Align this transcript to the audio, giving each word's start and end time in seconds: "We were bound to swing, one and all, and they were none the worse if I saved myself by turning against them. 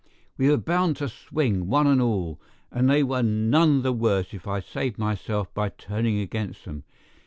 "We 0.35 0.49
were 0.49 0.57
bound 0.57 0.95
to 0.97 1.07
swing, 1.07 1.67
one 1.67 1.85
and 1.85 2.01
all, 2.01 2.41
and 2.71 2.89
they 2.89 3.03
were 3.03 3.21
none 3.21 3.83
the 3.83 3.93
worse 3.93 4.33
if 4.33 4.47
I 4.47 4.59
saved 4.59 4.97
myself 4.97 5.53
by 5.53 5.69
turning 5.69 6.17
against 6.17 6.65
them. 6.65 6.85